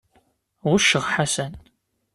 Ɣucceɣ 0.69 1.05
Ḥasan. 1.13 1.53